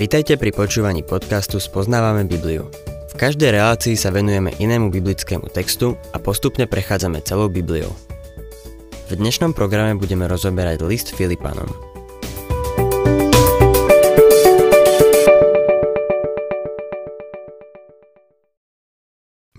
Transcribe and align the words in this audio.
Vitajte 0.00 0.40
pri 0.40 0.50
počúvaní 0.50 1.04
podcastu 1.04 1.60
Spoznávame 1.60 2.24
Bibliu. 2.24 2.72
V 3.12 3.14
každej 3.20 3.52
relácii 3.52 4.00
sa 4.00 4.08
venujeme 4.08 4.48
inému 4.56 4.88
biblickému 4.88 5.52
textu 5.52 5.92
a 6.10 6.18
postupne 6.18 6.64
prechádzame 6.64 7.20
celou 7.20 7.52
Bibliou. 7.52 7.92
V 9.06 9.12
dnešnom 9.14 9.52
programe 9.52 10.00
budeme 10.00 10.24
rozoberať 10.24 10.80
list 10.88 11.12
Filipanom. 11.12 11.68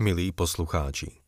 Milí 0.02 0.34
poslucháči, 0.34 1.22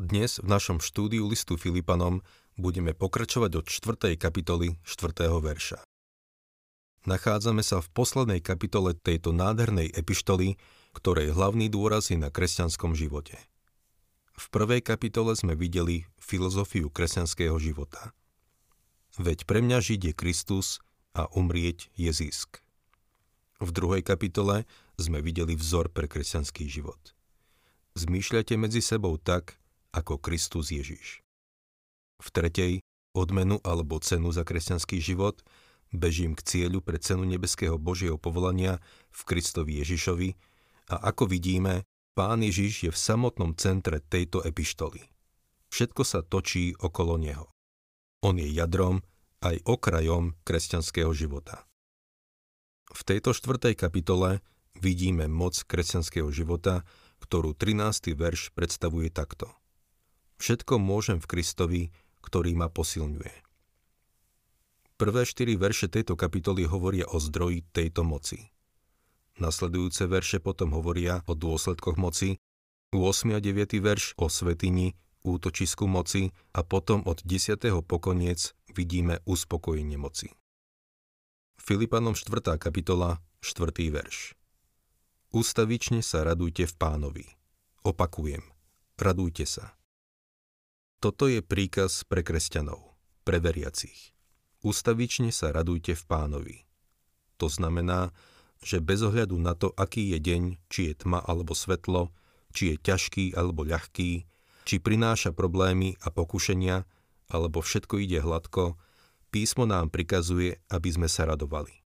dnes 0.00 0.40
v 0.40 0.48
našom 0.48 0.80
štúdiu 0.80 1.28
listu 1.28 1.60
Filipanom 1.60 2.24
budeme 2.56 2.96
pokračovať 2.96 3.50
od 3.60 3.66
4. 3.68 4.18
kapitoly 4.18 4.80
4. 4.82 5.30
verša. 5.38 5.93
Nachádzame 7.04 7.60
sa 7.60 7.84
v 7.84 7.92
poslednej 7.92 8.40
kapitole 8.40 8.96
tejto 8.96 9.36
nádhernej 9.36 9.92
epištoly, 9.92 10.56
ktorej 10.96 11.36
hlavný 11.36 11.68
dôraz 11.68 12.08
je 12.08 12.16
na 12.16 12.32
kresťanskom 12.32 12.96
živote. 12.96 13.36
V 14.34 14.46
prvej 14.48 14.80
kapitole 14.80 15.36
sme 15.36 15.52
videli 15.52 16.08
filozofiu 16.16 16.88
kresťanského 16.88 17.54
života. 17.60 18.16
Veď 19.20 19.46
pre 19.46 19.60
mňa 19.62 19.78
žiť 19.78 20.00
je 20.10 20.14
Kristus 20.16 20.82
a 21.14 21.30
umrieť 21.30 21.92
je 21.94 22.10
zisk. 22.10 22.64
V 23.62 23.70
druhej 23.70 24.02
kapitole 24.02 24.66
sme 24.98 25.22
videli 25.22 25.54
vzor 25.54 25.92
pre 25.94 26.10
kresťanský 26.10 26.66
život. 26.66 27.14
Zmýšľajte 27.94 28.58
medzi 28.58 28.82
sebou 28.82 29.14
tak, 29.20 29.60
ako 29.94 30.18
Kristus 30.18 30.74
Ježiš. 30.74 31.22
V 32.18 32.28
tretej, 32.34 32.82
odmenu 33.14 33.62
alebo 33.62 34.02
cenu 34.02 34.34
za 34.34 34.42
kresťanský 34.42 34.98
život, 34.98 35.46
bežím 35.94 36.34
k 36.34 36.42
cieľu 36.42 36.82
pre 36.82 36.98
cenu 36.98 37.22
nebeského 37.24 37.78
Božieho 37.78 38.18
povolania 38.18 38.82
v 39.14 39.20
Kristovi 39.22 39.78
Ježišovi 39.80 40.34
a 40.90 41.00
ako 41.14 41.30
vidíme, 41.30 41.86
Pán 42.14 42.42
Ježiš 42.42 42.74
je 42.86 42.90
v 42.94 42.98
samotnom 42.98 43.58
centre 43.58 43.98
tejto 43.98 44.42
epištoly. 44.42 45.02
Všetko 45.70 46.02
sa 46.06 46.22
točí 46.22 46.74
okolo 46.78 47.18
Neho. 47.18 47.50
On 48.22 48.38
je 48.38 48.46
jadrom 48.46 49.02
aj 49.42 49.62
okrajom 49.66 50.38
kresťanského 50.46 51.10
života. 51.10 51.66
V 52.94 53.00
tejto 53.02 53.34
štvrtej 53.34 53.74
kapitole 53.74 54.42
vidíme 54.78 55.26
moc 55.26 55.58
kresťanského 55.58 56.30
života, 56.30 56.86
ktorú 57.18 57.58
13. 57.58 58.14
verš 58.14 58.54
predstavuje 58.54 59.10
takto– 59.10 59.50
Všetko 60.38 60.82
môžem 60.82 61.22
v 61.22 61.30
Kristovi, 61.30 61.82
ktorý 62.24 62.58
ma 62.58 62.66
posilňuje. 62.66 63.43
Prvé 64.94 65.26
štyri 65.26 65.58
verše 65.58 65.90
tejto 65.90 66.14
kapitoly 66.14 66.70
hovoria 66.70 67.10
o 67.10 67.18
zdroji 67.18 67.66
tejto 67.74 68.06
moci. 68.06 68.54
Nasledujúce 69.42 70.06
verše 70.06 70.38
potom 70.38 70.70
hovoria 70.70 71.26
o 71.26 71.34
dôsledkoch 71.34 71.98
moci, 71.98 72.38
8 72.94 73.34
a 73.34 73.42
9 73.42 73.82
verš 73.82 74.14
o 74.14 74.30
svetini, 74.30 74.94
útočisku 75.26 75.90
moci 75.90 76.30
a 76.54 76.62
potom 76.62 77.02
od 77.10 77.26
10. 77.26 77.58
pokoniec 77.82 78.54
vidíme 78.70 79.18
uspokojenie 79.26 79.98
moci. 79.98 80.30
Filipanom 81.58 82.14
4. 82.14 82.54
kapitola, 82.54 83.18
4. 83.42 83.74
verš. 83.90 84.38
Ústavične 85.34 86.06
sa 86.06 86.22
radujte 86.22 86.70
v 86.70 86.74
pánovi. 86.78 87.26
Opakujem, 87.82 88.46
radujte 88.94 89.42
sa. 89.42 89.74
Toto 91.02 91.26
je 91.26 91.42
príkaz 91.42 92.06
pre 92.06 92.22
kresťanov, 92.22 92.94
pre 93.26 93.42
veriacich. 93.42 94.13
Ustavične 94.64 95.28
sa 95.28 95.52
radujte 95.52 95.92
v 95.92 96.04
pánovi. 96.08 96.56
To 97.36 97.52
znamená, 97.52 98.16
že 98.64 98.80
bez 98.80 99.04
ohľadu 99.04 99.36
na 99.36 99.52
to, 99.52 99.68
aký 99.76 100.16
je 100.16 100.18
deň, 100.24 100.42
či 100.72 100.88
je 100.88 101.04
tma 101.04 101.20
alebo 101.20 101.52
svetlo, 101.52 102.08
či 102.56 102.72
je 102.72 102.76
ťažký 102.80 103.36
alebo 103.36 103.68
ľahký, 103.68 104.24
či 104.64 104.76
prináša 104.80 105.36
problémy 105.36 106.00
a 106.00 106.08
pokušenia, 106.08 106.88
alebo 107.28 107.60
všetko 107.60 108.00
ide 108.00 108.24
hladko, 108.24 108.80
písmo 109.28 109.68
nám 109.68 109.92
prikazuje, 109.92 110.56
aby 110.72 110.88
sme 110.88 111.12
sa 111.12 111.28
radovali. 111.28 111.84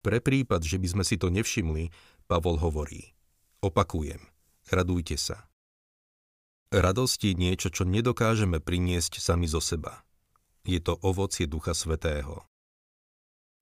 Pre 0.00 0.18
prípad, 0.24 0.64
že 0.64 0.80
by 0.80 0.88
sme 0.88 1.04
si 1.04 1.20
to 1.20 1.28
nevšimli, 1.28 1.92
Pavol 2.24 2.56
hovorí, 2.56 3.12
opakujem, 3.60 4.24
radujte 4.72 5.20
sa. 5.20 5.44
Radosť 6.72 7.28
je 7.28 7.34
niečo, 7.36 7.68
čo 7.68 7.84
nedokážeme 7.84 8.56
priniesť 8.56 9.20
sami 9.20 9.44
zo 9.44 9.60
seba. 9.60 10.07
Je 10.64 10.78
to 10.82 10.98
ovocie 11.02 11.46
Ducha 11.46 11.76
Svetého. 11.76 12.46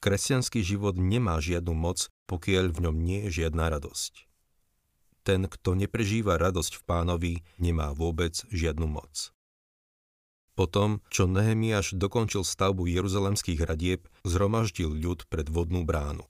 Kresťanský 0.01 0.61
život 0.61 0.95
nemá 1.01 1.41
žiadnu 1.41 1.73
moc, 1.73 2.13
pokiaľ 2.31 2.77
v 2.77 2.79
ňom 2.89 2.97
nie 3.01 3.27
je 3.27 3.43
žiadna 3.43 3.73
radosť. 3.73 4.29
Ten, 5.27 5.51
kto 5.51 5.75
neprežíva 5.75 6.39
radosť 6.39 6.79
v 6.79 6.83
pánovi, 6.87 7.35
nemá 7.59 7.91
vôbec 7.91 8.39
žiadnu 8.55 8.87
moc. 8.87 9.35
Potom, 10.57 11.05
čo 11.13 11.29
Nehemiáš 11.29 11.99
dokončil 11.99 12.47
stavbu 12.47 12.89
jeruzalemských 12.89 13.61
hradieb, 13.61 14.09
zhromaždil 14.25 14.89
ľud 14.89 15.29
pred 15.29 15.51
vodnú 15.53 15.85
bránu. 15.85 16.25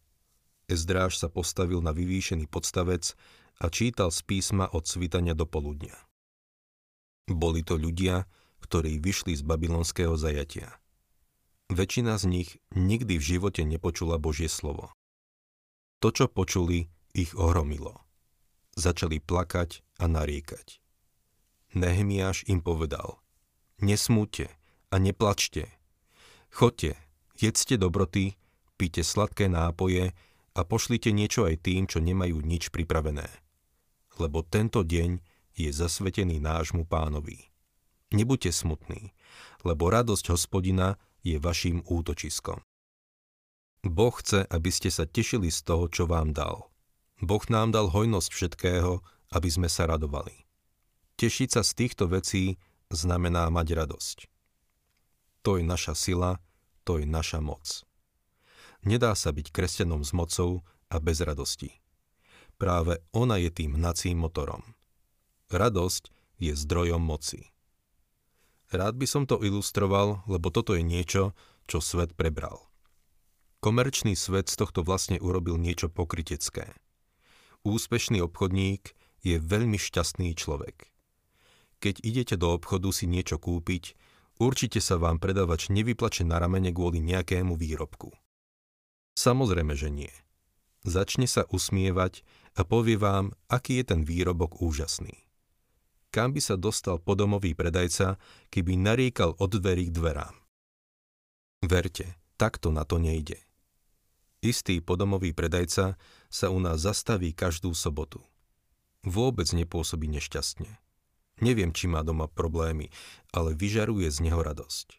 Ezdráž 0.66 1.14
sa 1.14 1.30
postavil 1.30 1.78
na 1.78 1.94
vyvýšený 1.94 2.50
podstavec 2.50 3.14
a 3.62 3.70
čítal 3.70 4.10
z 4.10 4.20
písma 4.26 4.66
od 4.66 4.82
svitania 4.82 5.36
do 5.38 5.46
poludnia. 5.46 5.94
Boli 7.30 7.62
to 7.62 7.78
ľudia, 7.78 8.26
ktorí 8.64 8.98
vyšli 9.02 9.36
z 9.36 9.42
babylonského 9.42 10.14
zajatia. 10.16 10.76
Väčšina 11.66 12.14
z 12.16 12.24
nich 12.30 12.50
nikdy 12.70 13.18
v 13.18 13.26
živote 13.36 13.66
nepočula 13.66 14.22
Božie 14.22 14.46
slovo. 14.46 14.94
To, 15.98 16.14
čo 16.14 16.30
počuli, 16.30 16.86
ich 17.16 17.34
ohromilo. 17.34 18.04
Začali 18.76 19.18
plakať 19.18 19.80
a 19.98 20.04
nariekať. 20.06 20.78
Nehemiáš 21.72 22.44
im 22.46 22.60
povedal, 22.60 23.18
nesmúte 23.80 24.52
a 24.92 25.00
neplačte. 25.00 25.72
Chodte, 26.52 26.94
jedzte 27.36 27.80
dobroty, 27.80 28.36
píte 28.76 29.02
sladké 29.02 29.48
nápoje 29.48 30.12
a 30.56 30.60
pošlite 30.64 31.12
niečo 31.12 31.44
aj 31.48 31.64
tým, 31.64 31.88
čo 31.88 32.00
nemajú 32.00 32.40
nič 32.40 32.72
pripravené. 32.72 33.28
Lebo 34.16 34.40
tento 34.40 34.80
deň 34.84 35.20
je 35.56 35.68
zasvetený 35.72 36.40
nášmu 36.40 36.84
pánovi. 36.88 37.48
Nebuďte 38.16 38.48
smutní, 38.48 39.12
lebo 39.60 39.92
radosť 39.92 40.32
hospodina 40.32 40.96
je 41.20 41.36
vašim 41.36 41.84
útočiskom. 41.84 42.64
Boh 43.84 44.14
chce, 44.16 44.48
aby 44.48 44.70
ste 44.72 44.88
sa 44.88 45.04
tešili 45.04 45.52
z 45.52 45.60
toho, 45.60 45.92
čo 45.92 46.08
vám 46.08 46.32
dal. 46.32 46.72
Boh 47.20 47.44
nám 47.52 47.76
dal 47.76 47.92
hojnosť 47.92 48.30
všetkého, 48.32 49.04
aby 49.36 49.48
sme 49.52 49.68
sa 49.68 49.84
radovali. 49.84 50.48
Tešiť 51.20 51.60
sa 51.60 51.62
z 51.64 51.72
týchto 51.76 52.08
vecí 52.08 52.56
znamená 52.88 53.52
mať 53.52 53.84
radosť. 53.84 54.18
To 55.44 55.60
je 55.60 55.64
naša 55.64 55.92
sila, 55.92 56.40
to 56.88 56.96
je 56.96 57.06
naša 57.06 57.44
moc. 57.44 57.84
Nedá 58.80 59.12
sa 59.12 59.28
byť 59.28 59.52
kresťanom 59.52 60.00
s 60.02 60.16
mocou 60.16 60.64
a 60.88 60.96
bez 61.02 61.20
radosti. 61.20 61.74
Práve 62.56 63.04
ona 63.12 63.36
je 63.36 63.52
tým 63.52 63.76
hnacím 63.76 64.24
motorom. 64.24 64.64
Radosť 65.52 66.08
je 66.40 66.52
zdrojom 66.56 67.02
moci. 67.02 67.55
Rád 68.74 68.98
by 68.98 69.06
som 69.06 69.30
to 69.30 69.38
ilustroval, 69.38 70.26
lebo 70.26 70.50
toto 70.50 70.74
je 70.74 70.82
niečo, 70.82 71.38
čo 71.70 71.78
svet 71.78 72.18
prebral. 72.18 72.66
Komerčný 73.62 74.18
svet 74.18 74.50
z 74.50 74.58
tohto 74.58 74.82
vlastne 74.82 75.22
urobil 75.22 75.54
niečo 75.54 75.86
pokrytecké. 75.86 76.74
Úspešný 77.62 78.22
obchodník 78.26 78.94
je 79.22 79.38
veľmi 79.38 79.78
šťastný 79.78 80.34
človek. 80.34 80.90
Keď 81.78 81.94
idete 82.02 82.34
do 82.34 82.58
obchodu 82.58 82.90
si 82.90 83.06
niečo 83.06 83.38
kúpiť, 83.38 83.94
určite 84.42 84.82
sa 84.82 84.98
vám 84.98 85.22
predavač 85.22 85.70
nevyplače 85.70 86.26
na 86.26 86.42
ramene 86.42 86.74
kvôli 86.74 86.98
nejakému 87.02 87.54
výrobku. 87.54 88.14
Samozrejme, 89.14 89.74
že 89.78 89.90
nie. 89.94 90.12
Začne 90.86 91.26
sa 91.26 91.46
usmievať 91.50 92.22
a 92.54 92.62
povie 92.62 92.98
vám, 92.98 93.34
aký 93.50 93.82
je 93.82 93.84
ten 93.94 94.00
výrobok 94.06 94.62
úžasný 94.62 95.25
kam 96.16 96.32
by 96.32 96.40
sa 96.40 96.56
dostal 96.56 96.96
podomový 96.96 97.52
predajca, 97.52 98.16
keby 98.48 98.80
nariekal 98.80 99.36
od 99.36 99.52
dverí 99.52 99.92
k 99.92 100.00
dverám. 100.00 100.32
Verte, 101.60 102.16
takto 102.40 102.72
na 102.72 102.88
to 102.88 102.96
nejde. 102.96 103.36
Istý 104.40 104.80
podomový 104.80 105.36
predajca 105.36 106.00
sa 106.32 106.46
u 106.48 106.56
nás 106.56 106.80
zastaví 106.80 107.36
každú 107.36 107.76
sobotu. 107.76 108.24
Vôbec 109.04 109.44
nepôsobí 109.52 110.08
nešťastne. 110.08 110.80
Neviem, 111.44 111.76
či 111.76 111.84
má 111.84 112.00
doma 112.00 112.32
problémy, 112.32 112.88
ale 113.36 113.52
vyžaruje 113.52 114.08
z 114.08 114.24
neho 114.24 114.40
radosť. 114.40 114.96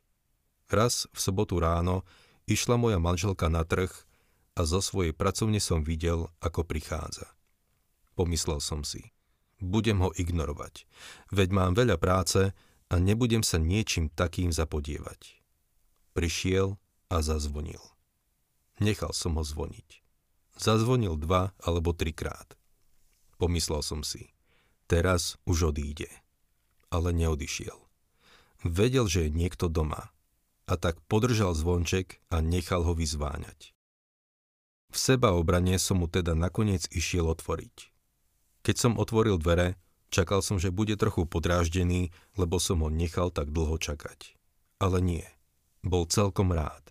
Raz 0.69 1.09
v 1.09 1.17
sobotu 1.17 1.57
ráno 1.57 2.05
išla 2.45 2.77
moja 2.77 3.01
manželka 3.01 3.49
na 3.49 3.65
trh 3.65 3.89
a 4.53 4.61
zo 4.69 4.85
svojej 4.85 5.17
pracovne 5.17 5.57
som 5.57 5.81
videl, 5.81 6.29
ako 6.45 6.61
prichádza. 6.61 7.25
Pomyslel 8.13 8.61
som 8.61 8.85
si– 8.85 9.01
budem 9.59 10.01
ho 10.01 10.13
ignorovať, 10.13 10.85
veď 11.33 11.49
mám 11.53 11.71
veľa 11.73 11.97
práce 11.97 12.53
a 12.87 12.95
nebudem 12.95 13.43
sa 13.43 13.59
niečím 13.59 14.07
takým 14.07 14.53
zapodievať. 14.53 15.37
Prišiel 16.13 16.79
a 17.11 17.17
zazvonil. 17.21 17.81
Nechal 18.79 19.11
som 19.13 19.37
ho 19.37 19.43
zvoniť. 19.43 20.01
Zazvonil 20.57 21.17
dva 21.17 21.53
alebo 21.61 21.93
trikrát. 21.93 22.57
Pomyslel 23.37 23.85
som 23.85 24.01
si, 24.01 24.33
teraz 24.89 25.37
už 25.45 25.73
odíde. 25.73 26.09
Ale 26.89 27.13
neodišiel. 27.13 27.75
Vedel, 28.65 29.05
že 29.05 29.27
je 29.27 29.35
niekto 29.35 29.69
doma 29.69 30.09
a 30.67 30.73
tak 30.75 30.99
podržal 31.05 31.53
zvonček 31.53 32.19
a 32.33 32.41
nechal 32.41 32.83
ho 32.83 32.97
vyzváňať. 32.97 33.77
V 34.91 34.97
seba 34.97 35.35
obrane 35.35 35.75
som 35.77 36.01
mu 36.01 36.07
teda 36.07 36.33
nakoniec 36.33 36.87
išiel 36.89 37.27
otvoriť. 37.27 37.96
Keď 38.67 38.75
som 38.75 38.99
otvoril 38.99 39.39
dvere, 39.39 39.79
čakal 40.11 40.43
som, 40.43 40.59
že 40.59 40.75
bude 40.75 40.99
trochu 40.99 41.23
podráždený, 41.23 42.11
lebo 42.35 42.59
som 42.59 42.83
ho 42.83 42.91
nechal 42.91 43.31
tak 43.31 43.55
dlho 43.55 43.79
čakať. 43.79 44.35
Ale 44.83 44.99
nie. 44.99 45.23
Bol 45.87 46.03
celkom 46.11 46.51
rád. 46.51 46.83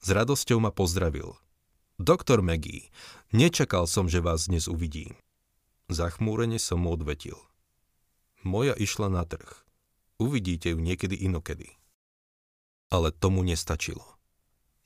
S 0.00 0.08
radosťou 0.16 0.64
ma 0.64 0.72
pozdravil. 0.72 1.36
Doktor 2.00 2.40
Maggie, 2.40 2.88
nečakal 3.36 3.84
som, 3.84 4.08
že 4.08 4.24
vás 4.24 4.48
dnes 4.48 4.64
uvidím. 4.64 5.12
Zachmúrene 5.92 6.56
som 6.56 6.88
mu 6.88 6.96
odvetil. 6.96 7.36
Moja 8.40 8.72
išla 8.72 9.12
na 9.12 9.28
trh. 9.28 9.52
Uvidíte 10.16 10.72
ju 10.72 10.80
niekedy 10.80 11.20
inokedy. 11.20 11.76
Ale 12.88 13.12
tomu 13.12 13.44
nestačilo. 13.44 14.16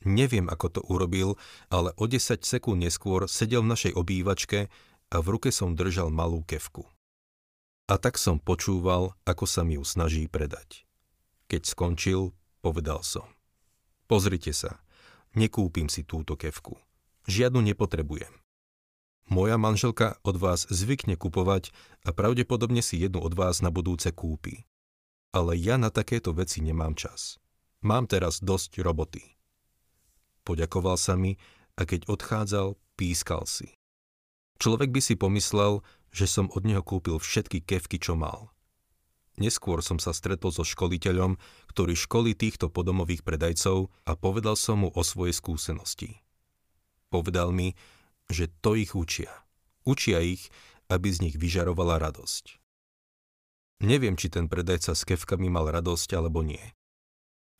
Neviem, 0.03 0.51
ako 0.51 0.67
to 0.67 0.81
urobil, 0.91 1.39
ale 1.71 1.95
o 1.95 2.11
10 2.11 2.43
sekúnd 2.43 2.83
neskôr 2.83 3.31
sedel 3.31 3.63
v 3.63 3.71
našej 3.71 3.95
obývačke 3.95 4.67
a 5.13 5.21
v 5.21 5.37
ruke 5.37 5.49
som 5.53 5.77
držal 5.77 6.09
malú 6.09 6.41
kevku. 6.45 6.87
A 7.85 8.01
tak 8.01 8.17
som 8.17 8.41
počúval, 8.41 9.13
ako 9.29 9.45
sa 9.45 9.61
mi 9.61 9.77
ju 9.77 9.85
snaží 9.85 10.25
predať. 10.25 10.89
Keď 11.45 11.61
skončil, 11.69 12.33
povedal 12.65 13.05
som. 13.05 13.29
Pozrite 14.09 14.53
sa, 14.57 14.81
nekúpim 15.37 15.85
si 15.85 16.01
túto 16.01 16.33
kevku. 16.33 16.81
Žiadnu 17.29 17.61
nepotrebujem. 17.61 18.33
Moja 19.29 19.57
manželka 19.57 20.21
od 20.21 20.37
vás 20.37 20.69
zvykne 20.69 21.17
kupovať 21.17 21.73
a 22.05 22.13
pravdepodobne 22.13 22.85
si 22.85 23.01
jednu 23.01 23.21
od 23.21 23.33
vás 23.33 23.61
na 23.61 23.73
budúce 23.73 24.13
kúpi. 24.13 24.65
Ale 25.33 25.57
ja 25.57 25.77
na 25.81 25.89
takéto 25.89 26.33
veci 26.33 26.61
nemám 26.61 26.93
čas. 26.93 27.41
Mám 27.81 28.09
teraz 28.09 28.41
dosť 28.41 28.81
roboty. 28.81 29.21
Poďakoval 30.45 30.97
sa 30.97 31.17
mi 31.17 31.37
a 31.77 31.85
keď 31.85 32.09
odchádzal, 32.09 32.77
pískal 32.97 33.45
si. 33.49 33.74
Človek 34.59 34.89
by 34.91 35.01
si 35.03 35.15
pomyslel, 35.19 35.83
že 36.15 36.31
som 36.31 36.47
od 36.51 36.63
neho 36.63 36.79
kúpil 36.79 37.19
všetky 37.19 37.63
kevky, 37.67 37.99
čo 37.99 38.15
mal. 38.15 38.55
Neskôr 39.35 39.83
som 39.83 39.99
sa 39.99 40.15
stretol 40.15 40.55
so 40.55 40.63
školiteľom, 40.63 41.35
ktorý 41.75 41.91
školí 41.91 42.39
týchto 42.39 42.71
podomových 42.71 43.27
predajcov 43.27 43.91
a 44.07 44.15
povedal 44.15 44.55
som 44.55 44.87
mu 44.87 44.89
o 44.95 45.03
svojej 45.03 45.35
skúsenosti. 45.35 46.23
Povedal 47.11 47.51
mi, 47.51 47.75
že 48.31 48.47
to 48.63 48.79
ich 48.79 48.95
učia. 48.95 49.31
Učia 49.83 50.23
ich, 50.23 50.47
aby 50.87 51.11
z 51.11 51.27
nich 51.29 51.35
vyžarovala 51.35 51.99
radosť. 51.99 52.63
Neviem, 53.83 54.15
či 54.15 54.31
ten 54.31 54.47
predajca 54.47 54.95
s 54.95 55.03
kevkami 55.03 55.51
mal 55.51 55.67
radosť 55.67 56.15
alebo 56.15 56.39
nie. 56.39 56.63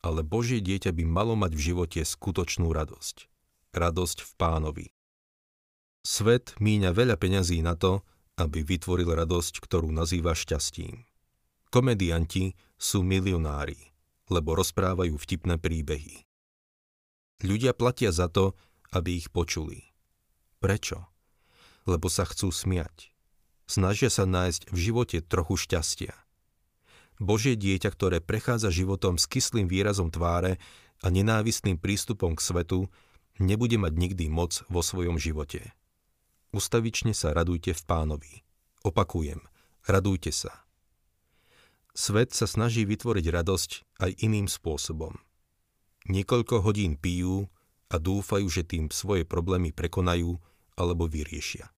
Ale 0.00 0.24
Božie 0.24 0.64
dieťa 0.64 0.96
by 0.96 1.04
malo 1.04 1.36
mať 1.36 1.52
v 1.52 1.64
živote 1.72 2.00
skutočnú 2.00 2.72
radosť. 2.72 3.28
Radosť 3.76 4.18
v 4.24 4.32
pánovi. 4.40 4.86
Svet 6.06 6.54
míňa 6.62 6.94
veľa 6.94 7.18
peňazí 7.18 7.66
na 7.66 7.74
to, 7.74 8.06
aby 8.38 8.62
vytvoril 8.62 9.10
radosť, 9.10 9.58
ktorú 9.58 9.90
nazýva 9.90 10.38
šťastím. 10.38 11.02
Komedianti 11.74 12.54
sú 12.78 13.02
milionári, 13.02 13.90
lebo 14.30 14.54
rozprávajú 14.54 15.18
vtipné 15.18 15.58
príbehy. 15.58 16.22
Ľudia 17.42 17.74
platia 17.74 18.14
za 18.14 18.30
to, 18.30 18.54
aby 18.94 19.18
ich 19.18 19.34
počuli. 19.34 19.82
Prečo? 20.62 21.10
Lebo 21.90 22.06
sa 22.06 22.22
chcú 22.22 22.54
smiať. 22.54 23.10
Snažia 23.66 24.06
sa 24.06 24.30
nájsť 24.30 24.70
v 24.70 24.78
živote 24.78 25.18
trochu 25.26 25.58
šťastia. 25.58 26.14
Božie 27.18 27.58
dieťa, 27.58 27.90
ktoré 27.90 28.22
prechádza 28.22 28.70
životom 28.70 29.18
s 29.18 29.26
kyslým 29.26 29.66
výrazom 29.66 30.14
tváre 30.14 30.62
a 31.02 31.10
nenávistným 31.10 31.82
prístupom 31.82 32.38
k 32.38 32.46
svetu, 32.46 32.86
nebude 33.42 33.74
mať 33.74 33.92
nikdy 33.98 34.30
moc 34.30 34.62
vo 34.70 34.86
svojom 34.86 35.18
živote. 35.18 35.74
Ustavične 36.56 37.12
sa 37.12 37.36
radujte 37.36 37.76
v 37.76 37.82
pánovi. 37.84 38.40
Opakujem, 38.80 39.44
radujte 39.84 40.32
sa. 40.32 40.64
Svet 41.92 42.32
sa 42.32 42.48
snaží 42.48 42.88
vytvoriť 42.88 43.26
radosť 43.28 43.70
aj 44.00 44.10
iným 44.24 44.48
spôsobom. 44.48 45.20
Niekoľko 46.08 46.64
hodín 46.64 46.96
pijú, 46.96 47.52
a 47.90 47.96
dúfajú, 48.02 48.46
že 48.50 48.66
tým 48.66 48.90
svoje 48.90 49.22
problémy 49.22 49.70
prekonajú 49.70 50.38
alebo 50.74 51.06
vyriešia. 51.06 51.70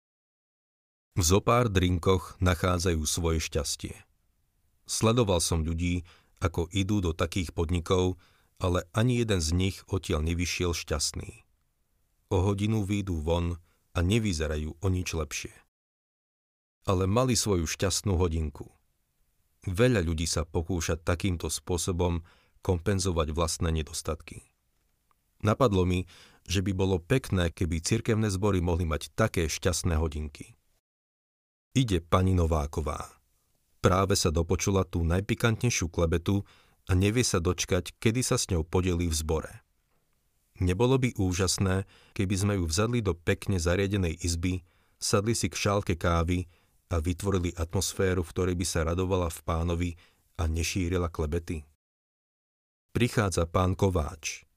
V 1.18 1.22
zopár 1.26 1.68
drinkoch 1.68 2.38
nachádzajú 2.38 3.02
svoje 3.04 3.42
šťastie. 3.42 3.94
Sledoval 4.88 5.42
som 5.42 5.66
ľudí, 5.66 6.06
ako 6.38 6.70
idú 6.70 7.02
do 7.02 7.12
takých 7.12 7.50
podnikov, 7.50 8.16
ale 8.62 8.86
ani 8.94 9.20
jeden 9.20 9.42
z 9.42 9.50
nich 9.52 9.76
odtiaľ 9.90 10.22
nevyšiel 10.22 10.72
šťastný. 10.72 11.44
O 12.30 12.46
hodinu 12.46 12.86
výjdu 12.86 13.18
von 13.20 13.58
a 13.94 14.04
nevyzerajú 14.04 14.76
o 14.80 14.86
nič 14.88 15.14
lepšie. 15.14 15.54
Ale 16.88 17.04
mali 17.04 17.36
svoju 17.36 17.68
šťastnú 17.68 18.16
hodinku. 18.16 18.68
Veľa 19.68 20.00
ľudí 20.04 20.24
sa 20.24 20.48
pokúša 20.48 20.96
takýmto 20.96 21.52
spôsobom 21.52 22.24
kompenzovať 22.64 23.36
vlastné 23.36 23.70
nedostatky. 23.70 24.48
Napadlo 25.44 25.84
mi, 25.84 26.08
že 26.48 26.64
by 26.64 26.72
bolo 26.72 26.96
pekné, 26.98 27.52
keby 27.52 27.84
cirkevné 27.84 28.32
zbory 28.32 28.64
mohli 28.64 28.88
mať 28.88 29.12
také 29.12 29.46
šťastné 29.46 30.00
hodinky. 30.00 30.56
Ide 31.76 32.00
pani 32.00 32.32
Nováková. 32.32 33.04
Práve 33.78 34.18
sa 34.18 34.34
dopočula 34.34 34.82
tú 34.82 35.06
najpikantnejšiu 35.06 35.86
klebetu 35.92 36.42
a 36.88 36.96
nevie 36.96 37.22
sa 37.22 37.38
dočkať, 37.38 37.94
kedy 38.00 38.24
sa 38.24 38.40
s 38.40 38.50
ňou 38.50 38.66
podelí 38.66 39.06
v 39.06 39.14
zbore. 39.14 39.52
Nebolo 40.58 40.98
by 40.98 41.14
úžasné, 41.14 41.86
keby 42.18 42.34
sme 42.34 42.54
ju 42.58 42.64
vzadli 42.66 42.98
do 42.98 43.14
pekne 43.14 43.62
zariadenej 43.62 44.18
izby, 44.26 44.66
sadli 44.98 45.38
si 45.38 45.46
k 45.46 45.54
šálke 45.54 45.94
kávy 45.94 46.50
a 46.90 46.98
vytvorili 46.98 47.54
atmosféru, 47.54 48.26
v 48.26 48.32
ktorej 48.34 48.56
by 48.58 48.66
sa 48.66 48.82
radovala 48.82 49.30
v 49.30 49.40
pánovi 49.46 49.90
a 50.34 50.50
nešírila 50.50 51.14
klebety? 51.14 51.62
Prichádza 52.90 53.46
pán 53.46 53.78
Kováč 53.78 54.48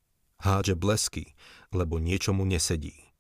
hádže 0.42 0.74
blesky, 0.74 1.38
lebo 1.70 2.02
niečomu 2.02 2.44
nesedí. 2.44 3.14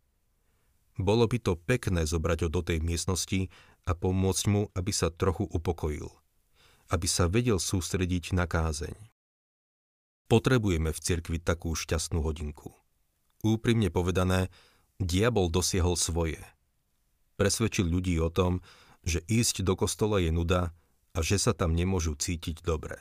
Bolo 0.97 1.29
by 1.29 1.37
to 1.39 1.53
pekné 1.55 2.03
zobrať 2.03 2.45
ho 2.45 2.49
do 2.49 2.61
tej 2.65 2.81
miestnosti 2.83 3.47
a 3.85 3.95
pomôcť 3.95 4.45
mu, 4.49 4.67
aby 4.73 4.91
sa 4.91 5.13
trochu 5.13 5.47
upokojil. 5.47 6.09
Aby 6.91 7.07
sa 7.07 7.31
vedel 7.31 7.57
sústrediť 7.57 8.35
na 8.35 8.45
kázeň. 8.45 8.93
Potrebujeme 10.31 10.95
v 10.95 10.99
cirkvi 11.03 11.43
takú 11.43 11.75
šťastnú 11.75 12.23
hodinku. 12.23 12.71
Úprimne 13.43 13.91
povedané, 13.91 14.47
diabol 14.95 15.51
dosiahol 15.51 15.99
svoje. 15.99 16.39
Presvedčil 17.35 17.83
ľudí 17.83 18.15
o 18.23 18.31
tom, 18.31 18.63
že 19.03 19.19
ísť 19.27 19.67
do 19.67 19.75
kostola 19.75 20.23
je 20.23 20.31
nuda 20.31 20.71
a 21.11 21.19
že 21.19 21.35
sa 21.35 21.51
tam 21.51 21.75
nemôžu 21.75 22.15
cítiť 22.15 22.63
dobre. 22.63 22.95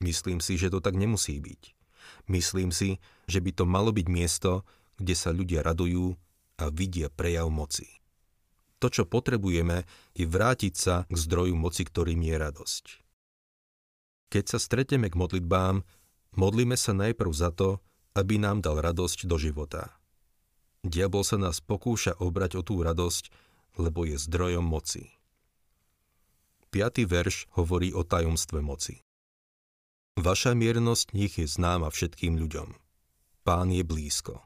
Myslím 0.00 0.40
si, 0.40 0.56
že 0.56 0.72
to 0.72 0.80
tak 0.80 0.96
nemusí 0.96 1.36
byť. 1.36 1.76
Myslím 2.32 2.72
si, 2.72 2.96
že 3.28 3.44
by 3.44 3.52
to 3.52 3.68
malo 3.68 3.92
byť 3.92 4.06
miesto, 4.08 4.64
kde 4.96 5.12
sa 5.12 5.36
ľudia 5.36 5.60
radujú 5.60 6.16
a 6.64 6.64
vidia 6.72 7.12
prejav 7.12 7.52
moci. 7.52 7.84
To, 8.80 8.88
čo 8.88 9.04
potrebujeme, 9.04 9.84
je 10.16 10.24
vrátiť 10.24 10.74
sa 10.78 11.04
k 11.10 11.16
zdroju 11.18 11.52
moci, 11.60 11.84
ktorým 11.84 12.24
je 12.24 12.36
radosť. 12.40 12.84
Keď 14.32 14.44
sa 14.48 14.56
stretneme 14.56 15.12
k 15.12 15.18
modlitbám, 15.18 15.82
modlíme 16.34 16.76
sa 16.76 16.92
najprv 16.92 17.32
za 17.32 17.54
to, 17.54 17.78
aby 18.18 18.42
nám 18.42 18.60
dal 18.60 18.82
radosť 18.82 19.24
do 19.30 19.38
života. 19.38 19.94
Diabol 20.82 21.22
sa 21.22 21.38
nás 21.38 21.62
pokúša 21.62 22.18
obrať 22.18 22.58
o 22.58 22.62
tú 22.66 22.82
radosť, 22.82 23.30
lebo 23.78 24.02
je 24.04 24.18
zdrojom 24.18 24.66
moci. 24.66 25.14
5. 26.74 27.08
verš 27.08 27.48
hovorí 27.56 27.94
o 27.96 28.04
tajomstve 28.04 28.60
moci. 28.60 29.00
Vaša 30.18 30.52
miernosť 30.52 31.14
nech 31.14 31.38
je 31.38 31.46
známa 31.46 31.88
všetkým 31.88 32.36
ľuďom. 32.36 32.74
Pán 33.46 33.70
je 33.70 33.86
blízko. 33.86 34.42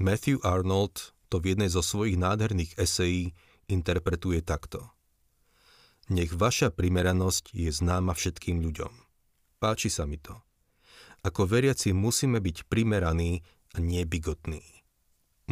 Matthew 0.00 0.40
Arnold 0.40 1.12
to 1.30 1.38
v 1.38 1.54
jednej 1.54 1.70
zo 1.70 1.84
svojich 1.84 2.18
nádherných 2.18 2.74
esejí 2.74 3.36
interpretuje 3.70 4.42
takto. 4.42 4.90
Nech 6.10 6.34
vaša 6.34 6.74
primeranosť 6.74 7.54
je 7.54 7.70
známa 7.70 8.18
všetkým 8.18 8.58
ľuďom. 8.58 8.90
Páči 9.60 9.92
sa 9.92 10.08
mi 10.08 10.16
to. 10.16 10.32
Ako 11.20 11.44
veriaci 11.44 11.92
musíme 11.92 12.40
byť 12.40 12.64
primeraní 12.72 13.44
a 13.76 13.84
nie 13.84 14.08
bigotní. 14.08 14.64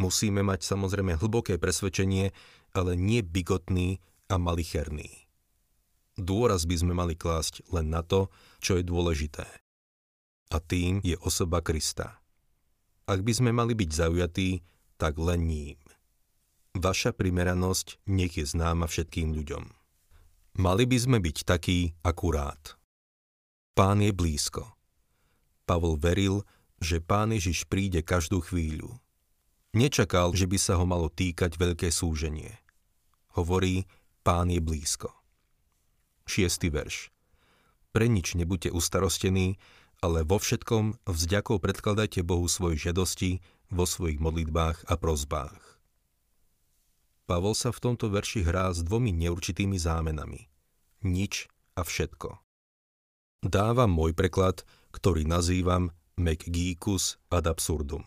Musíme 0.01 0.41
mať 0.41 0.65
samozrejme 0.65 1.21
hlboké 1.21 1.61
presvedčenie, 1.61 2.33
ale 2.73 2.97
nie 2.97 3.21
bigotný 3.21 4.01
a 4.33 4.41
malicherný. 4.41 5.29
Dôraz 6.17 6.65
by 6.65 6.77
sme 6.81 6.97
mali 6.97 7.21
klásť 7.21 7.69
len 7.69 7.93
na 7.93 8.01
to, 8.01 8.33
čo 8.65 8.81
je 8.81 8.85
dôležité. 8.89 9.45
A 10.49 10.57
tým 10.57 11.05
je 11.05 11.21
osoba 11.21 11.61
Krista. 11.61 12.25
Ak 13.05 13.21
by 13.21 13.33
sme 13.37 13.51
mali 13.53 13.77
byť 13.77 13.91
zaujatí, 13.93 14.65
tak 14.97 15.21
len 15.21 15.45
ním. 15.45 15.81
Vaša 16.73 17.13
primeranosť 17.13 18.01
nech 18.09 18.41
je 18.41 18.49
známa 18.49 18.89
všetkým 18.89 19.37
ľuďom. 19.37 19.69
Mali 20.59 20.85
by 20.89 20.97
sme 20.97 21.19
byť 21.21 21.37
takí 21.45 21.93
akurát. 22.01 22.78
Pán 23.79 24.03
je 24.03 24.11
blízko. 24.11 24.75
Pavol 25.63 26.03
veril, 26.03 26.43
že 26.83 26.99
pán 26.99 27.31
Ježiš 27.31 27.63
príde 27.71 28.03
každú 28.03 28.43
chvíľu. 28.43 28.99
Nečakal, 29.71 30.35
že 30.35 30.51
by 30.51 30.59
sa 30.59 30.75
ho 30.75 30.83
malo 30.83 31.07
týkať 31.07 31.55
veľké 31.55 31.95
súženie. 31.95 32.59
Hovorí, 33.39 33.87
pán 34.27 34.51
je 34.51 34.59
blízko. 34.59 35.15
Šiestý 36.27 36.75
verš. 36.75 37.15
Pre 37.95 38.11
nič 38.11 38.35
nebuďte 38.35 38.75
ustarostení, 38.75 39.63
ale 40.03 40.27
vo 40.27 40.43
všetkom 40.43 41.07
vzďakou 41.07 41.63
predkladajte 41.63 42.27
Bohu 42.27 42.51
svoje 42.51 42.83
žiadosti 42.83 43.39
vo 43.71 43.87
svojich 43.87 44.19
modlitbách 44.19 44.91
a 44.91 44.99
prozbách. 44.99 45.79
Pavol 47.31 47.55
sa 47.55 47.71
v 47.71 47.79
tomto 47.79 48.11
verši 48.11 48.43
hrá 48.43 48.75
s 48.75 48.83
dvomi 48.83 49.15
neurčitými 49.15 49.79
zámenami. 49.79 50.51
Nič 51.07 51.47
a 51.79 51.87
všetko. 51.87 52.48
Dávam 53.39 53.95
môj 53.95 54.19
preklad, 54.19 54.67
ktorý 54.91 55.23
nazývam 55.23 55.95
Gicus 56.19 57.23
ad 57.31 57.47
absurdum. 57.47 58.03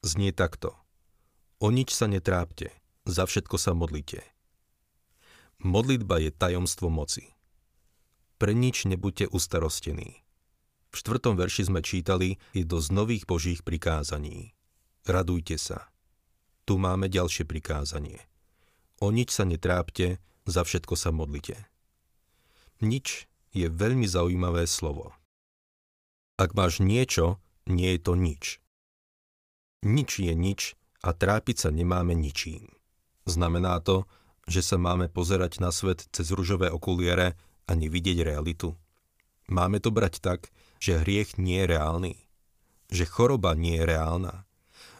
Znie 0.00 0.32
takto. 0.32 0.72
O 1.60 1.68
nič 1.68 1.92
sa 1.92 2.08
netrápte, 2.08 2.72
za 3.04 3.28
všetko 3.28 3.60
sa 3.60 3.76
modlite. 3.76 4.24
Modlitba 5.62 6.18
je 6.18 6.32
tajomstvo 6.32 6.88
moci. 6.88 7.36
Pre 8.40 8.50
nič 8.50 8.88
nebuďte 8.88 9.30
ustarostení. 9.30 10.24
V 10.90 10.94
štvrtom 10.98 11.38
verši 11.38 11.70
sme 11.70 11.84
čítali 11.84 12.40
jedno 12.50 12.82
z 12.82 12.88
nových 12.90 13.24
božích 13.28 13.62
prikázaní. 13.62 14.56
Radujte 15.06 15.54
sa. 15.60 15.92
Tu 16.66 16.80
máme 16.80 17.06
ďalšie 17.12 17.46
prikázanie. 17.46 18.24
O 18.98 19.14
nič 19.14 19.30
sa 19.30 19.46
netrápte, 19.46 20.18
za 20.48 20.66
všetko 20.66 20.98
sa 20.98 21.14
modlite. 21.14 21.58
Nič 22.82 23.30
je 23.52 23.68
veľmi 23.68 24.08
zaujímavé 24.08 24.64
slovo. 24.64 25.12
Ak 26.40 26.56
máš 26.56 26.80
niečo, 26.80 27.38
nie 27.68 27.94
je 27.94 28.00
to 28.00 28.12
nič. 28.16 28.58
Nič 29.84 30.18
je 30.18 30.32
nič 30.32 30.74
a 31.04 31.12
trápiť 31.12 31.68
sa 31.68 31.70
nemáme 31.70 32.16
ničím. 32.16 32.72
Znamená 33.28 33.78
to, 33.84 34.08
že 34.50 34.64
sa 34.64 34.80
máme 34.80 35.06
pozerať 35.06 35.62
na 35.62 35.70
svet 35.70 36.02
cez 36.10 36.34
ružové 36.34 36.72
okuliare 36.72 37.38
a 37.70 37.72
nevidieť 37.78 38.26
realitu. 38.26 38.74
Máme 39.46 39.78
to 39.78 39.94
brať 39.94 40.18
tak, 40.18 40.50
že 40.82 40.98
hriech 40.98 41.38
nie 41.38 41.62
je 41.62 41.70
reálny, 41.78 42.14
že 42.90 43.06
choroba 43.06 43.54
nie 43.54 43.78
je 43.78 43.86
reálna, 43.86 44.46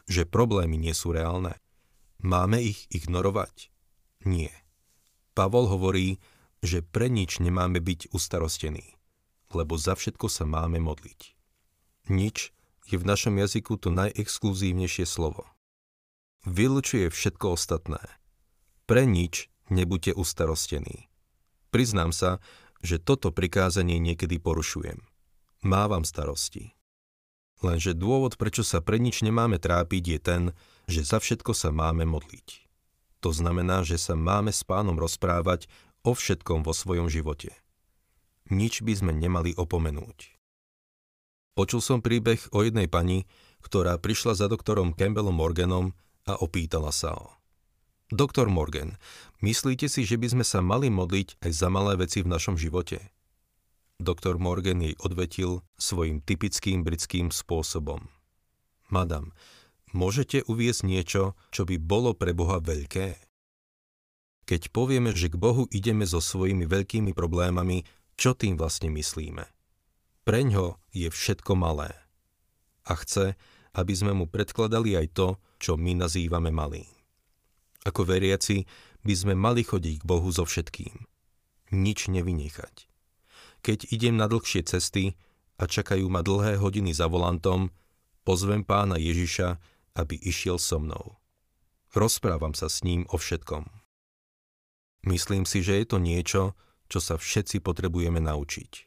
že 0.06 0.28
problémy 0.28 0.78
nie 0.78 0.94
sú 0.94 1.10
reálne. 1.10 1.58
Máme 2.22 2.62
ich 2.62 2.86
ignorovať? 2.94 3.74
Nie. 4.22 4.54
Pavol 5.34 5.66
hovorí, 5.66 6.22
že 6.62 6.80
pre 6.80 7.10
nič 7.10 7.42
nemáme 7.42 7.82
byť 7.82 8.14
ustarostení, 8.14 8.94
lebo 9.50 9.74
za 9.76 9.98
všetko 9.98 10.30
sa 10.30 10.46
máme 10.46 10.78
modliť. 10.78 11.34
Nič 12.08 12.54
je 12.86 12.96
v 12.98 13.04
našom 13.06 13.38
jazyku 13.38 13.78
to 13.78 13.90
najexkluzívnejšie 13.90 15.06
slovo. 15.06 15.46
Vylučuje 16.46 17.10
všetko 17.10 17.54
ostatné. 17.54 18.02
Pre 18.86 19.06
nič 19.06 19.50
nebuďte 19.70 20.14
ustarostení. 20.18 21.10
Priznám 21.70 22.10
sa, 22.10 22.42
že 22.82 22.98
toto 22.98 23.30
prikázanie 23.30 24.02
niekedy 24.02 24.42
porušujem 24.42 25.12
mávam 25.62 26.02
starosti. 26.02 26.74
Lenže 27.62 27.94
dôvod, 27.94 28.34
prečo 28.34 28.66
sa 28.66 28.82
pre 28.82 28.98
nič 28.98 29.22
nemáme 29.22 29.62
trápiť, 29.62 30.02
je 30.02 30.18
ten, 30.18 30.42
že 30.90 31.06
za 31.06 31.22
všetko 31.22 31.54
sa 31.54 31.70
máme 31.70 32.02
modliť. 32.02 32.66
To 33.22 33.30
znamená, 33.30 33.86
že 33.86 34.02
sa 34.02 34.18
máme 34.18 34.50
s 34.50 34.66
pánom 34.66 34.98
rozprávať 34.98 35.70
o 36.02 36.12
všetkom 36.14 36.66
vo 36.66 36.74
svojom 36.74 37.06
živote. 37.06 37.54
Nič 38.50 38.82
by 38.82 38.92
sme 38.98 39.12
nemali 39.14 39.54
opomenúť. 39.54 40.34
Počul 41.52 41.80
som 41.84 41.98
príbeh 42.00 42.40
o 42.56 42.64
jednej 42.64 42.88
pani, 42.88 43.28
ktorá 43.62 44.00
prišla 44.00 44.34
za 44.34 44.46
doktorom 44.48 44.96
Campbellom 44.96 45.36
Morganom 45.36 45.92
a 46.26 46.40
opýtala 46.40 46.90
sa 46.90 47.14
ho. 47.14 47.28
Doktor 48.12 48.52
Morgan, 48.52 49.00
myslíte 49.40 49.88
si, 49.88 50.04
že 50.04 50.20
by 50.20 50.36
sme 50.36 50.44
sa 50.44 50.60
mali 50.60 50.92
modliť 50.92 51.40
aj 51.40 51.52
za 51.52 51.68
malé 51.72 51.96
veci 51.96 52.20
v 52.20 52.28
našom 52.28 52.60
živote? 52.60 53.00
Doktor 53.96 54.36
Morgan 54.36 54.84
jej 54.84 54.98
odvetil 55.00 55.64
svojim 55.80 56.20
typickým 56.20 56.84
britským 56.84 57.32
spôsobom. 57.32 58.12
Madam, 58.92 59.32
môžete 59.96 60.44
uviesť 60.44 60.82
niečo, 60.84 61.22
čo 61.48 61.64
by 61.64 61.80
bolo 61.80 62.12
pre 62.12 62.36
Boha 62.36 62.60
veľké? 62.60 63.31
Keď 64.42 64.74
povieme, 64.74 65.14
že 65.14 65.30
k 65.30 65.38
Bohu 65.38 65.70
ideme 65.70 66.02
so 66.02 66.18
svojimi 66.18 66.66
veľkými 66.66 67.14
problémami, 67.14 67.86
čo 68.18 68.34
tým 68.34 68.58
vlastne 68.58 68.90
myslíme? 68.90 69.46
Preňho 70.22 70.78
je 70.94 71.10
všetko 71.10 71.58
malé. 71.58 71.90
A 72.86 72.98
chce, 72.98 73.38
aby 73.74 73.94
sme 73.94 74.12
mu 74.14 74.26
predkladali 74.26 74.98
aj 74.98 75.06
to, 75.14 75.28
čo 75.62 75.78
my 75.78 75.94
nazývame 75.94 76.50
malým. 76.50 76.86
Ako 77.82 78.06
veriaci 78.06 78.66
by 79.02 79.14
sme 79.14 79.34
mali 79.34 79.66
chodiť 79.66 80.02
k 80.02 80.06
Bohu 80.06 80.30
so 80.30 80.46
všetkým. 80.46 81.06
Nič 81.74 82.06
nevynechať. 82.06 82.86
Keď 83.62 83.94
idem 83.94 84.18
na 84.18 84.26
dlhšie 84.30 84.66
cesty 84.66 85.18
a 85.58 85.66
čakajú 85.66 86.06
ma 86.10 86.22
dlhé 86.22 86.58
hodiny 86.58 86.94
za 86.94 87.06
volantom, 87.06 87.70
pozvem 88.26 88.62
pána 88.62 88.98
Ježiša, 88.98 89.58
aby 89.98 90.18
išiel 90.18 90.58
so 90.58 90.78
mnou. 90.78 91.18
Rozprávam 91.94 92.54
sa 92.54 92.70
s 92.70 92.86
ním 92.86 93.06
o 93.10 93.18
všetkom. 93.18 93.81
Myslím 95.02 95.42
si, 95.42 95.66
že 95.66 95.82
je 95.82 95.86
to 95.86 95.98
niečo, 95.98 96.54
čo 96.86 97.02
sa 97.02 97.18
všetci 97.18 97.58
potrebujeme 97.58 98.22
naučiť. 98.22 98.86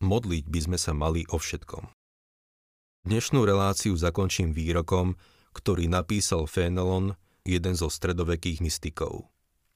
Modliť 0.00 0.44
by 0.48 0.60
sme 0.64 0.78
sa 0.80 0.96
mali 0.96 1.28
o 1.28 1.36
všetkom. 1.36 1.92
Dnešnú 3.04 3.44
reláciu 3.44 3.92
zakončím 3.96 4.56
výrokom, 4.56 5.16
ktorý 5.52 5.88
napísal 5.92 6.48
Fénelon, 6.48 7.16
jeden 7.44 7.74
zo 7.76 7.88
stredovekých 7.88 8.60
mystikov. 8.60 9.28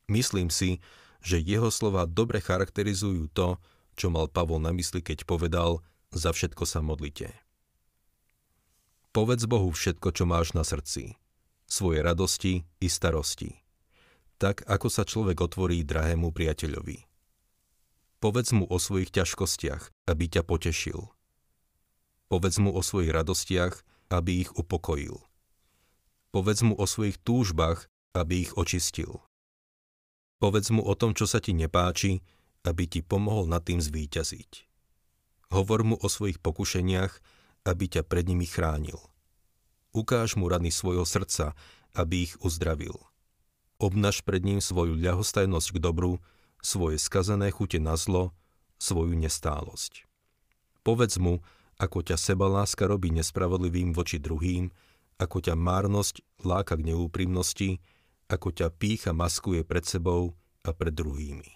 Myslím 0.09 0.53
si, 0.53 0.85
že 1.25 1.41
jeho 1.41 1.73
slova 1.73 2.05
dobre 2.05 2.45
charakterizujú 2.45 3.33
to, 3.33 3.57
čo 3.97 4.13
mal 4.13 4.29
Pavol 4.29 4.61
na 4.61 4.73
mysli, 4.77 5.01
keď 5.01 5.25
povedal, 5.25 5.81
za 6.13 6.31
všetko 6.37 6.69
sa 6.69 6.85
modlite. 6.85 7.33
Povedz 9.17 9.49
Bohu 9.49 9.73
všetko, 9.73 10.09
čo 10.13 10.25
máš 10.29 10.53
na 10.53 10.67
srdci, 10.67 11.17
svoje 11.65 12.05
radosti 12.05 12.69
i 12.83 12.89
starosti, 12.93 13.63
tak 14.38 14.67
ako 14.67 14.88
sa 14.91 15.07
človek 15.07 15.38
otvorí 15.41 15.87
drahému 15.87 16.35
priateľovi. 16.35 17.07
Povedz 18.19 18.57
mu 18.57 18.64
o 18.64 18.81
svojich 18.81 19.12
ťažkostiach, 19.12 20.09
aby 20.09 20.25
ťa 20.29 20.43
potešil. 20.49 21.12
Povedz 22.33 22.57
mu 22.57 22.73
o 22.73 22.81
svojich 22.81 23.12
radostiach, 23.12 23.85
aby 24.09 24.49
ich 24.49 24.50
upokojil. 24.57 25.21
Povedz 26.33 26.64
mu 26.64 26.75
o 26.75 26.88
svojich 26.88 27.21
túžbách, 27.21 27.87
aby 28.17 28.49
ich 28.49 28.57
očistil. 28.57 29.23
Povedz 30.41 30.73
mu 30.73 30.83
o 30.83 30.95
tom, 30.99 31.12
čo 31.12 31.29
sa 31.29 31.38
ti 31.38 31.55
nepáči, 31.55 32.25
aby 32.64 32.88
ti 32.88 33.05
pomohol 33.05 33.47
nad 33.47 33.62
tým 33.62 33.79
zvíťaziť. 33.79 34.67
Hovor 35.53 35.85
mu 35.87 35.97
o 36.00 36.09
svojich 36.09 36.41
pokušeniach, 36.41 37.12
aby 37.69 37.85
ťa 37.87 38.03
pred 38.09 38.26
nimi 38.26 38.49
chránil. 38.49 38.99
Ukáž 39.95 40.35
mu 40.35 40.50
rany 40.50 40.75
svojho 40.75 41.07
srdca, 41.07 41.55
aby 41.95 42.26
ich 42.26 42.35
uzdravil. 42.43 42.99
Obnaž 43.83 44.23
pred 44.23 44.43
ním 44.47 44.62
svoju 44.62 44.95
ľahostajnosť 44.99 45.69
k 45.75 45.78
dobru, 45.83 46.23
svoje 46.62 46.97
skazené 46.97 47.50
chute 47.50 47.83
na 47.83 47.99
zlo, 47.99 48.33
svoju 48.78 49.19
nestálosť. 49.19 50.07
Povedz 50.87 51.19
mu, 51.19 51.43
ako 51.81 52.07
ťa 52.07 52.16
seba 52.16 52.47
láska 52.47 52.87
robí 52.87 53.11
nespravodlivým 53.11 53.90
voči 53.90 54.23
druhým, 54.23 54.71
ako 55.19 55.43
ťa 55.43 55.54
márnosť 55.59 56.23
láka 56.47 56.78
k 56.78 56.95
neúprimnosti, 56.95 57.83
ako 58.31 58.54
ťa 58.54 58.69
pícha 58.75 59.12
maskuje 59.12 59.66
pred 59.66 59.83
sebou 59.85 60.35
a 60.64 60.71
pred 60.71 60.95
druhými. 60.95 61.50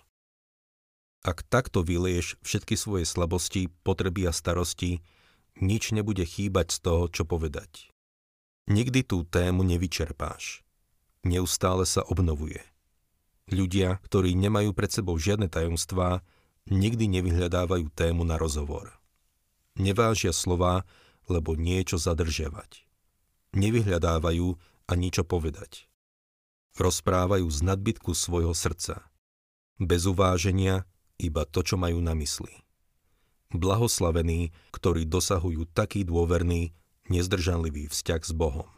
Ak 1.27 1.43
takto 1.47 1.83
vylieš 1.83 2.39
všetky 2.47 2.79
svoje 2.79 3.05
slabosti, 3.05 3.67
potreby 3.83 4.31
a 4.31 4.33
starosti, 4.33 5.03
nič 5.59 5.91
nebude 5.91 6.23
chýbať 6.23 6.71
z 6.71 6.79
toho, 6.79 7.05
čo 7.11 7.27
povedať. 7.27 7.91
Nikdy 8.71 9.01
tú 9.03 9.27
tému 9.27 9.67
nevyčerpáš. 9.67 10.63
Neustále 11.27 11.85
sa 11.87 12.07
obnovuje. 12.07 12.63
Ľudia, 13.49 13.99
ktorí 14.05 14.37
nemajú 14.37 14.77
pred 14.77 14.93
sebou 14.93 15.17
žiadne 15.17 15.49
tajomstvá, 15.49 16.21
nikdy 16.69 17.09
nevyhľadávajú 17.19 17.89
tému 17.97 18.23
na 18.23 18.37
rozhovor. 18.37 19.01
Nevážia 19.79 20.37
slova, 20.37 20.85
lebo 21.31 21.57
niečo 21.57 21.97
zadržiavať. 21.97 22.85
Nevyhľadávajú 23.57 24.47
a 24.89 24.93
niečo 24.97 25.25
povedať. 25.25 25.89
Rozprávajú 26.77 27.49
z 27.49 27.59
nadbytku 27.65 28.13
svojho 28.13 28.53
srdca. 28.53 29.09
Bez 29.81 30.05
uváženia 30.05 30.85
iba 31.19 31.43
to, 31.49 31.65
čo 31.65 31.75
majú 31.81 31.99
na 31.99 32.15
mysli. 32.15 32.53
Blahoslavení, 33.51 34.53
ktorí 34.77 35.09
dosahujú 35.09 35.73
taký 35.73 36.05
dôverný, 36.05 36.77
nezdržanlivý 37.09 37.89
vzťah 37.89 38.23
s 38.23 38.33
Bohom. 38.37 38.69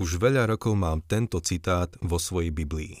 Už 0.00 0.16
veľa 0.16 0.48
rokov 0.48 0.72
mám 0.72 1.04
tento 1.04 1.36
citát 1.44 1.92
vo 2.00 2.16
svojej 2.16 2.48
Biblii. 2.48 2.96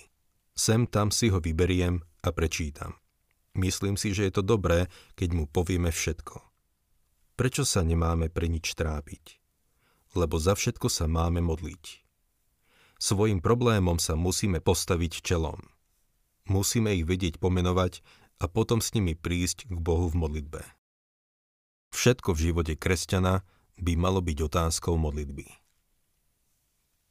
Sem 0.52 0.84
tam 0.84 1.08
si 1.08 1.32
ho 1.32 1.40
vyberiem 1.40 2.04
a 2.20 2.28
prečítam. 2.36 3.00
Myslím 3.56 3.96
si, 3.96 4.12
že 4.12 4.28
je 4.28 4.32
to 4.36 4.44
dobré, 4.44 4.88
keď 5.16 5.28
mu 5.32 5.44
povieme 5.48 5.88
všetko. 5.88 6.40
Prečo 7.36 7.64
sa 7.64 7.80
nemáme 7.80 8.28
pre 8.28 8.48
nič 8.48 8.76
trápiť? 8.76 9.40
Lebo 10.12 10.36
za 10.36 10.52
všetko 10.52 10.92
sa 10.92 11.08
máme 11.08 11.40
modliť. 11.40 12.04
Svojim 13.00 13.40
problémom 13.40 13.96
sa 13.96 14.12
musíme 14.12 14.60
postaviť 14.60 15.24
čelom. 15.24 15.58
Musíme 16.44 16.92
ich 16.92 17.08
vedieť 17.08 17.40
pomenovať 17.40 18.04
a 18.36 18.52
potom 18.52 18.84
s 18.84 18.92
nimi 18.92 19.16
prísť 19.16 19.72
k 19.72 19.76
Bohu 19.80 20.12
v 20.12 20.20
modlitbe. 20.20 20.60
Všetko 21.92 22.36
v 22.36 22.42
živote 22.52 22.74
kresťana 22.76 23.44
by 23.80 23.92
malo 23.96 24.20
byť 24.20 24.38
otázkou 24.44 25.00
modlitby. 25.00 25.61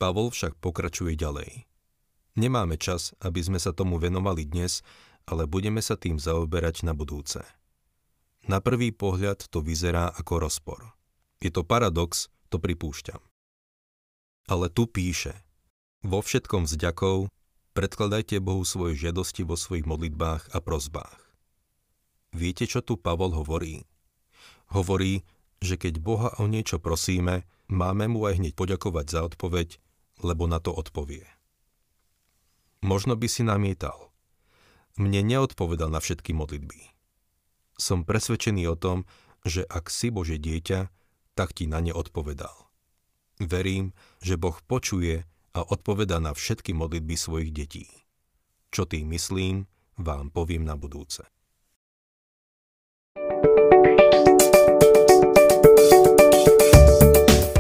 Pavol 0.02 0.34
však 0.34 0.58
pokračuje 0.58 1.14
ďalej. 1.14 1.70
Nemáme 2.34 2.82
čas, 2.82 3.14
aby 3.22 3.38
sme 3.46 3.62
sa 3.62 3.70
tomu 3.70 4.02
venovali 4.02 4.50
dnes, 4.50 4.82
ale 5.30 5.46
budeme 5.46 5.78
sa 5.78 5.94
tým 5.94 6.18
zaoberať 6.18 6.82
na 6.82 6.98
budúce. 6.98 7.46
Na 8.50 8.58
prvý 8.58 8.90
pohľad 8.90 9.46
to 9.54 9.62
vyzerá 9.62 10.10
ako 10.10 10.42
rozpor. 10.42 10.98
Je 11.38 11.54
to 11.54 11.62
paradox, 11.62 12.34
to 12.50 12.58
pripúšťam. 12.58 13.22
Ale 14.50 14.74
tu 14.74 14.90
píše, 14.90 15.38
vo 16.02 16.26
všetkom 16.26 16.66
vzďakov 16.66 17.30
predkladajte 17.78 18.42
Bohu 18.42 18.66
svoje 18.66 18.98
žiadosti 18.98 19.46
vo 19.46 19.54
svojich 19.54 19.86
modlitbách 19.86 20.50
a 20.50 20.58
prozbách. 20.66 21.22
Viete, 22.34 22.66
čo 22.66 22.82
tu 22.82 22.98
Pavol 22.98 23.38
hovorí? 23.38 23.86
Hovorí, 24.74 25.22
že 25.62 25.78
keď 25.78 26.02
Boha 26.02 26.34
o 26.42 26.50
niečo 26.50 26.82
prosíme, 26.82 27.46
máme 27.70 28.10
mu 28.10 28.26
aj 28.26 28.42
hneď 28.42 28.54
poďakovať 28.58 29.06
za 29.14 29.22
odpoveď, 29.30 29.78
lebo 30.22 30.46
na 30.46 30.62
to 30.62 30.74
odpovie. 30.74 31.26
Možno 32.82 33.14
by 33.14 33.28
si 33.30 33.46
namietal. 33.46 34.10
Mne 34.98 35.22
neodpovedal 35.22 35.94
na 35.94 36.02
všetky 36.02 36.34
modlitby. 36.34 36.94
Som 37.78 38.06
presvedčený 38.06 38.70
o 38.70 38.78
tom, 38.78 39.06
že 39.46 39.66
ak 39.66 39.90
si 39.90 40.14
Bože 40.14 40.38
dieťa, 40.38 40.90
tak 41.34 41.58
ti 41.58 41.66
na 41.66 41.82
ne 41.82 41.94
odpovedal. 41.94 42.54
Verím, 43.42 43.98
že 44.22 44.38
Boh 44.38 44.58
počuje 44.66 45.26
a 45.58 45.60
odpoveda 45.66 46.22
na 46.22 46.38
všetky 46.38 46.78
modlitby 46.78 47.16
svojich 47.18 47.52
detí. 47.54 47.90
Čo 48.70 48.86
tým 48.86 49.10
myslím, 49.12 49.66
vám 49.98 50.30
poviem 50.30 50.64
na 50.64 50.78
budúce. 50.78 51.26